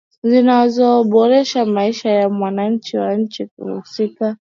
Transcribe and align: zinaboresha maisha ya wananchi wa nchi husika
zinaboresha 0.23 1.65
maisha 1.65 2.09
ya 2.09 2.27
wananchi 2.27 2.97
wa 2.97 3.15
nchi 3.15 3.49
husika 3.57 4.37